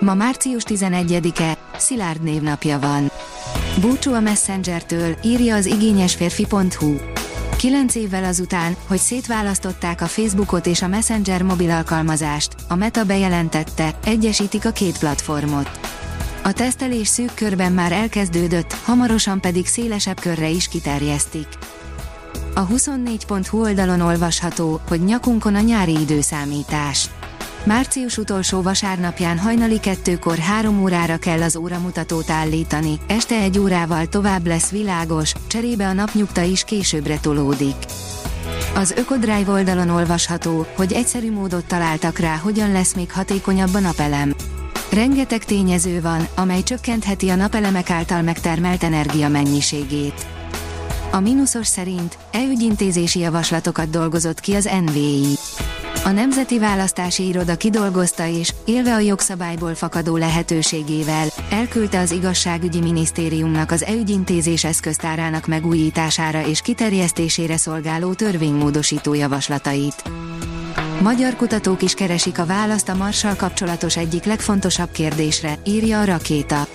Ma 0.00 0.14
március 0.14 0.62
11-e, 0.66 1.58
Szilárd 1.76 2.22
névnapja 2.22 2.78
van. 2.78 3.10
Búcsú 3.80 4.12
a 4.12 4.20
Messengertől, 4.20 5.16
írja 5.22 5.54
az 5.54 5.66
igényes 5.66 6.14
férfi.hu. 6.14 6.94
Kilenc 7.56 7.94
évvel 7.94 8.24
azután, 8.24 8.76
hogy 8.86 8.98
szétválasztották 8.98 10.00
a 10.00 10.06
Facebookot 10.06 10.66
és 10.66 10.82
a 10.82 10.88
Messenger 10.88 11.42
mobil 11.42 11.70
alkalmazást, 11.70 12.54
a 12.68 12.74
Meta 12.74 13.04
bejelentette, 13.04 13.98
egyesítik 14.04 14.64
a 14.64 14.70
két 14.70 14.98
platformot. 14.98 15.80
A 16.42 16.52
tesztelés 16.52 17.08
szűk 17.08 17.34
körben 17.34 17.72
már 17.72 17.92
elkezdődött, 17.92 18.72
hamarosan 18.72 19.40
pedig 19.40 19.66
szélesebb 19.66 20.20
körre 20.20 20.48
is 20.48 20.68
kiterjesztik. 20.68 21.48
A 22.54 22.66
24.hu 22.66 23.60
oldalon 23.60 24.00
olvasható, 24.00 24.80
hogy 24.88 25.00
nyakunkon 25.00 25.54
a 25.54 25.60
nyári 25.60 26.00
időszámítás. 26.00 27.10
Március 27.64 28.16
utolsó 28.16 28.62
vasárnapján 28.62 29.38
hajnali 29.38 29.80
kettőkor 29.80 30.38
három 30.38 30.82
órára 30.82 31.16
kell 31.16 31.42
az 31.42 31.56
óramutatót 31.56 32.30
állítani, 32.30 32.98
este 33.06 33.34
egy 33.34 33.58
órával 33.58 34.06
tovább 34.06 34.46
lesz 34.46 34.70
világos, 34.70 35.32
cserébe 35.46 35.86
a 35.86 35.92
napnyugta 35.92 36.42
is 36.42 36.64
későbbre 36.64 37.18
tolódik. 37.18 37.74
Az 38.74 38.90
Ökodrive 38.90 39.52
oldalon 39.52 39.88
olvasható, 39.88 40.66
hogy 40.76 40.92
egyszerű 40.92 41.32
módot 41.32 41.64
találtak 41.64 42.18
rá, 42.18 42.36
hogyan 42.36 42.72
lesz 42.72 42.94
még 42.94 43.12
hatékonyabb 43.12 43.74
a 43.74 43.78
napelem. 43.78 44.34
Rengeteg 44.92 45.44
tényező 45.44 46.00
van, 46.00 46.28
amely 46.34 46.62
csökkentheti 46.62 47.28
a 47.28 47.34
napelemek 47.34 47.90
által 47.90 48.22
megtermelt 48.22 48.82
energia 48.82 49.28
mennyiségét. 49.28 50.26
A 51.10 51.20
mínuszos 51.20 51.66
szerint 51.66 52.18
e-ügyintézési 52.32 53.18
javaslatokat 53.18 53.90
dolgozott 53.90 54.40
ki 54.40 54.54
az 54.54 54.70
NVI. 54.84 55.38
A 56.04 56.10
Nemzeti 56.10 56.58
Választási 56.58 57.26
Iroda 57.26 57.56
kidolgozta 57.56 58.26
és, 58.26 58.54
élve 58.64 58.94
a 58.94 58.98
jogszabályból 58.98 59.74
fakadó 59.74 60.16
lehetőségével, 60.16 61.26
elküldte 61.50 61.98
az 61.98 62.10
igazságügyi 62.10 62.80
minisztériumnak 62.80 63.70
az 63.70 63.84
e-ügyintézés 63.84 64.64
eszköztárának 64.64 65.46
megújítására 65.46 66.46
és 66.46 66.60
kiterjesztésére 66.60 67.56
szolgáló 67.56 68.12
törvénymódosító 68.12 69.14
javaslatait. 69.14 70.02
Magyar 71.02 71.36
kutatók 71.36 71.82
is 71.82 71.94
keresik 71.94 72.38
a 72.38 72.46
választ 72.46 72.88
a 72.88 72.94
Marssal 72.94 73.34
kapcsolatos 73.34 73.96
egyik 73.96 74.24
legfontosabb 74.24 74.90
kérdésre, 74.90 75.58
írja 75.64 76.00
a 76.00 76.04
rakéta. 76.04 76.66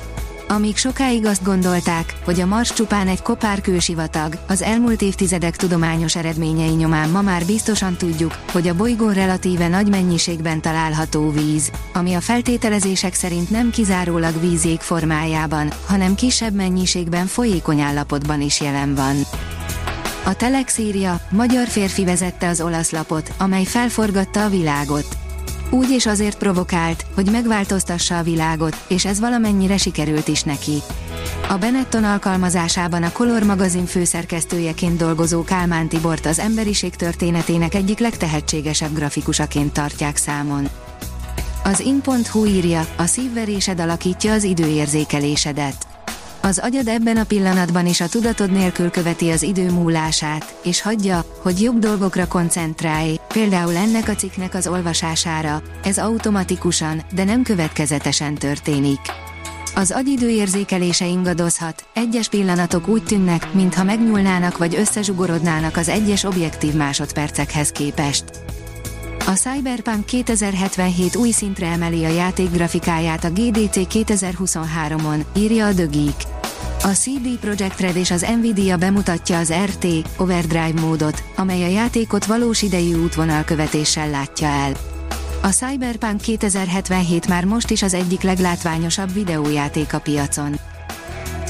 Amíg 0.55 0.77
sokáig 0.77 1.25
azt 1.25 1.43
gondolták, 1.43 2.13
hogy 2.25 2.39
a 2.39 2.45
Mars 2.45 2.73
csupán 2.73 3.07
egy 3.07 3.21
kopár 3.21 3.61
kősivatag, 3.61 4.37
az 4.47 4.61
elmúlt 4.61 5.01
évtizedek 5.01 5.55
tudományos 5.55 6.15
eredményei 6.15 6.73
nyomán 6.73 7.09
ma 7.09 7.21
már 7.21 7.45
biztosan 7.45 7.95
tudjuk, 7.95 8.35
hogy 8.51 8.67
a 8.67 8.75
bolygón 8.75 9.13
relatíve 9.13 9.67
nagy 9.67 9.89
mennyiségben 9.89 10.61
található 10.61 11.31
víz, 11.31 11.71
ami 11.93 12.13
a 12.13 12.21
feltételezések 12.21 13.13
szerint 13.13 13.49
nem 13.49 13.69
kizárólag 13.69 14.39
vízjég 14.39 14.79
formájában, 14.79 15.71
hanem 15.85 16.15
kisebb 16.15 16.53
mennyiségben 16.53 17.25
folyékony 17.25 17.79
állapotban 17.79 18.41
is 18.41 18.61
jelen 18.61 18.95
van. 18.95 19.15
A 20.25 20.33
Telex 20.33 20.77
írja, 20.77 21.19
magyar 21.29 21.67
férfi 21.67 22.05
vezette 22.05 22.47
az 22.47 22.61
olasz 22.61 22.91
lapot, 22.91 23.31
amely 23.37 23.63
felforgatta 23.63 24.43
a 24.43 24.49
világot. 24.49 25.24
Úgy 25.69 25.89
és 25.89 26.05
azért 26.05 26.37
provokált, 26.37 27.05
hogy 27.15 27.31
megváltoztassa 27.31 28.17
a 28.17 28.23
világot, 28.23 28.85
és 28.87 29.05
ez 29.05 29.19
valamennyire 29.19 29.77
sikerült 29.77 30.27
is 30.27 30.43
neki. 30.43 30.81
A 31.49 31.57
Benetton 31.57 32.03
alkalmazásában 32.03 33.03
a 33.03 33.11
Color 33.11 33.43
magazin 33.43 33.85
főszerkesztőjeként 33.85 34.97
dolgozó 34.97 35.43
Kálmán 35.43 35.87
Tibort 35.87 36.25
az 36.25 36.39
emberiség 36.39 36.95
történetének 36.95 37.73
egyik 37.73 37.99
legtehetségesebb 37.99 38.93
grafikusaként 38.93 39.73
tartják 39.73 40.17
számon. 40.17 40.69
Az 41.63 41.79
in.hu 41.79 42.45
írja, 42.45 42.85
a 42.97 43.05
szívverésed 43.05 43.79
alakítja 43.79 44.33
az 44.33 44.43
időérzékelésedet. 44.43 45.94
Az 46.45 46.59
agyad 46.59 46.87
ebben 46.87 47.17
a 47.17 47.23
pillanatban 47.23 47.85
is 47.87 48.01
a 48.01 48.07
tudatod 48.07 48.51
nélkül 48.51 48.89
követi 48.89 49.29
az 49.29 49.43
idő 49.43 49.71
múlását, 49.71 50.55
és 50.63 50.81
hagyja, 50.81 51.25
hogy 51.41 51.61
jobb 51.61 51.79
dolgokra 51.79 52.27
koncentrálj, 52.27 53.19
például 53.27 53.75
ennek 53.75 54.07
a 54.07 54.15
cikknek 54.15 54.53
az 54.53 54.67
olvasására, 54.67 55.61
ez 55.83 55.97
automatikusan, 55.97 57.01
de 57.13 57.23
nem 57.23 57.43
következetesen 57.43 58.35
történik. 58.35 58.99
Az 59.75 59.91
agyidő 59.91 60.29
érzékelése 60.29 61.05
ingadozhat, 61.05 61.87
egyes 61.93 62.29
pillanatok 62.29 62.87
úgy 62.87 63.03
tűnnek, 63.03 63.53
mintha 63.53 63.83
megnyúlnának 63.83 64.57
vagy 64.57 64.75
összezsugorodnának 64.75 65.77
az 65.77 65.89
egyes 65.89 66.23
objektív 66.23 66.73
másodpercekhez 66.73 67.69
képest. 67.69 68.23
A 69.27 69.31
Cyberpunk 69.31 70.05
2077 70.05 71.15
új 71.15 71.31
szintre 71.31 71.67
emeli 71.67 72.05
a 72.05 72.09
játék 72.09 72.51
grafikáját 72.51 73.23
a 73.23 73.29
GDC 73.29 73.75
2023-on, 73.75 75.25
írja 75.37 75.65
a 75.65 75.73
The. 75.73 75.87
A 76.83 76.87
CD 76.87 77.39
Projekt 77.39 77.79
Red 77.79 77.95
és 77.95 78.11
az 78.11 78.25
Nvidia 78.37 78.77
bemutatja 78.77 79.37
az 79.37 79.53
RT 79.53 79.87
Overdrive 80.17 80.81
módot, 80.81 81.23
amely 81.35 81.63
a 81.63 81.67
játékot 81.67 82.25
valós 82.25 82.61
idejű 82.61 82.95
útvonalkövetéssel 82.95 84.09
látja 84.09 84.47
el. 84.47 84.71
A 85.41 85.47
Cyberpunk 85.47 86.21
2077 86.21 87.27
már 87.27 87.45
most 87.45 87.69
is 87.69 87.81
az 87.81 87.93
egyik 87.93 88.21
leglátványosabb 88.21 89.13
videójáték 89.13 89.93
a 89.93 89.99
piacon. 89.99 90.59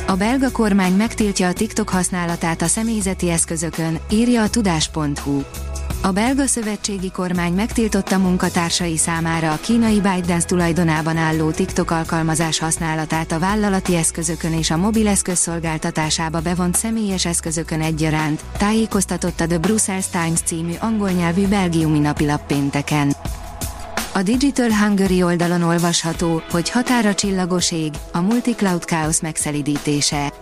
A 0.07 0.15
belga 0.15 0.51
kormány 0.51 0.93
megtiltja 0.93 1.47
a 1.47 1.53
TikTok 1.53 1.89
használatát 1.89 2.61
a 2.61 2.67
személyzeti 2.67 3.29
eszközökön, 3.29 3.99
írja 4.11 4.41
a 4.41 4.49
tudás.hu. 4.49 5.41
A 6.01 6.11
belga 6.11 6.45
szövetségi 6.45 7.11
kormány 7.11 7.53
megtiltotta 7.53 8.17
munkatársai 8.17 8.97
számára 8.97 9.51
a 9.51 9.59
kínai 9.61 10.01
ByteDance 10.01 10.45
tulajdonában 10.45 11.17
álló 11.17 11.51
TikTok 11.51 11.91
alkalmazás 11.91 12.59
használatát 12.59 13.31
a 13.31 13.39
vállalati 13.39 13.95
eszközökön 13.95 14.53
és 14.53 14.71
a 14.71 14.77
mobileszköz 14.77 15.37
szolgáltatásába 15.37 16.39
bevont 16.39 16.75
személyes 16.75 17.25
eszközökön 17.25 17.81
egyaránt, 17.81 18.43
tájékoztatott 18.57 19.39
a 19.39 19.47
The 19.47 19.57
Brussels 19.57 20.09
Times 20.09 20.39
című 20.39 20.73
angol 20.79 21.09
nyelvű 21.09 21.47
belgiumi 21.47 21.99
napilap 21.99 22.47
pénteken. 22.47 23.15
A 24.13 24.21
Digital 24.21 24.69
Hungary 24.71 25.23
oldalon 25.23 25.61
olvasható, 25.61 26.41
hogy 26.51 26.69
határa 26.69 27.13
csillagos 27.13 27.71
ég, 27.71 27.93
a 28.11 28.19
multicloud 28.19 28.85
káosz 28.85 29.21
megszelidítése. 29.21 30.33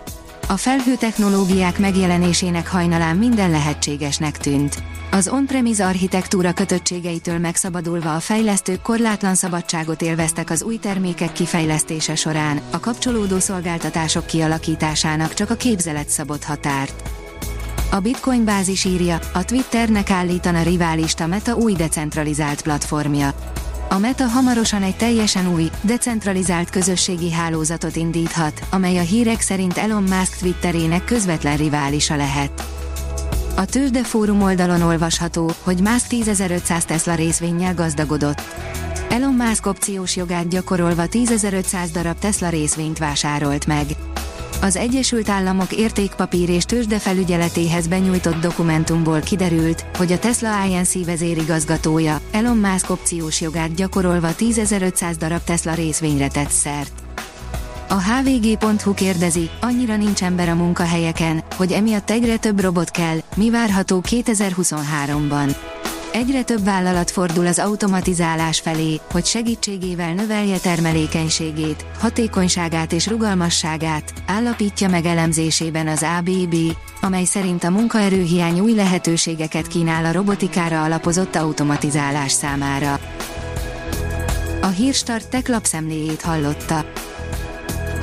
A 0.48 0.56
felhő 0.56 0.96
technológiák 0.96 1.78
megjelenésének 1.78 2.68
hajnalán 2.68 3.16
minden 3.16 3.50
lehetségesnek 3.50 4.38
tűnt. 4.38 4.82
Az 5.10 5.28
on-premise 5.28 5.86
architektúra 5.86 6.52
kötöttségeitől 6.52 7.38
megszabadulva 7.38 8.14
a 8.14 8.20
fejlesztők 8.20 8.82
korlátlan 8.82 9.34
szabadságot 9.34 10.02
élveztek 10.02 10.50
az 10.50 10.62
új 10.62 10.76
termékek 10.76 11.32
kifejlesztése 11.32 12.14
során, 12.14 12.60
a 12.70 12.80
kapcsolódó 12.80 13.38
szolgáltatások 13.38 14.26
kialakításának 14.26 15.34
csak 15.34 15.50
a 15.50 15.54
képzelet 15.54 16.08
szabott 16.08 16.44
határt. 16.44 17.02
A 17.90 18.00
Bitcoin 18.00 18.44
bázis 18.44 18.84
írja, 18.84 19.18
a 19.32 19.44
Twitternek 19.44 20.10
állítana 20.10 20.62
riválista 20.62 21.26
Meta 21.26 21.54
új 21.54 21.72
decentralizált 21.72 22.62
platformja. 22.62 23.34
A 23.94 23.98
Meta 23.98 24.26
hamarosan 24.26 24.82
egy 24.82 24.96
teljesen 24.96 25.52
új, 25.52 25.70
decentralizált 25.80 26.70
közösségi 26.70 27.32
hálózatot 27.32 27.96
indíthat, 27.96 28.66
amely 28.70 28.98
a 28.98 29.00
hírek 29.00 29.40
szerint 29.40 29.78
Elon 29.78 30.02
Musk 30.02 30.36
Twitterének 30.36 31.04
közvetlen 31.04 31.56
riválisa 31.56 32.16
lehet. 32.16 32.64
A 33.56 33.64
Tőzsdefórum 33.64 34.42
oldalon 34.42 34.82
olvasható, 34.82 35.50
hogy 35.62 35.80
Musk 35.80 36.06
10.500 36.10 36.82
Tesla 36.82 37.14
részvénnyel 37.14 37.74
gazdagodott. 37.74 38.42
Elon 39.08 39.34
Musk 39.34 39.66
opciós 39.66 40.16
jogát 40.16 40.48
gyakorolva 40.48 41.04
10.500 41.10 41.88
darab 41.92 42.18
Tesla 42.18 42.48
részvényt 42.48 42.98
vásárolt 42.98 43.66
meg. 43.66 43.86
Az 44.64 44.76
Egyesült 44.76 45.28
Államok 45.28 45.72
értékpapír 45.72 46.48
és 46.48 46.64
tőzsdefelügyeletéhez 46.64 47.86
benyújtott 47.86 48.40
dokumentumból 48.40 49.20
kiderült, 49.20 49.84
hogy 49.96 50.12
a 50.12 50.18
Tesla 50.18 50.64
INC 50.64 51.04
vezérigazgatója 51.04 52.20
Elon 52.30 52.56
Musk 52.56 52.90
opciós 52.90 53.40
jogát 53.40 53.74
gyakorolva 53.74 54.28
10.500 54.38 55.14
darab 55.18 55.40
Tesla 55.44 55.74
részvényre 55.74 56.28
tett 56.28 56.50
szert. 56.50 56.92
A 57.88 58.02
hvg.hu 58.02 58.94
kérdezi, 58.94 59.50
annyira 59.60 59.96
nincs 59.96 60.22
ember 60.22 60.48
a 60.48 60.54
munkahelyeken, 60.54 61.44
hogy 61.56 61.72
emiatt 61.72 62.10
egyre 62.10 62.36
több 62.36 62.60
robot 62.60 62.90
kell, 62.90 63.18
mi 63.36 63.50
várható 63.50 64.02
2023-ban. 64.08 65.73
Egyre 66.14 66.42
több 66.42 66.64
vállalat 66.64 67.10
fordul 67.10 67.46
az 67.46 67.58
automatizálás 67.58 68.60
felé, 68.60 69.00
hogy 69.10 69.24
segítségével 69.24 70.14
növelje 70.14 70.58
termelékenységét, 70.58 71.86
hatékonyságát 71.98 72.92
és 72.92 73.06
rugalmasságát, 73.06 74.12
állapítja 74.26 74.88
meg 74.88 75.04
elemzésében 75.04 75.88
az 75.88 76.06
ABB, 76.18 76.54
amely 77.00 77.24
szerint 77.24 77.64
a 77.64 77.70
munkaerőhiány 77.70 78.60
új 78.60 78.74
lehetőségeket 78.74 79.66
kínál 79.66 80.04
a 80.04 80.12
robotikára 80.12 80.82
alapozott 80.82 81.36
automatizálás 81.36 82.32
számára. 82.32 83.00
A 84.60 84.68
Hírstart 84.68 85.28
tech 85.28 85.50
lapszemléjét 85.50 86.22
hallotta. 86.22 86.84